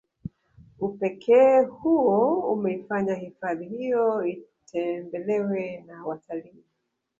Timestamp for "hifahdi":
3.15-3.65